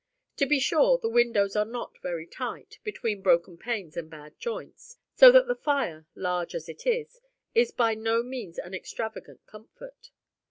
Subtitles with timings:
[0.37, 4.97] To be sure, the windows are not very tight, between broken panes and bad joints,
[5.15, 7.21] so that the fire, large as it is,
[7.53, 10.09] is by no means an extravagant comfort.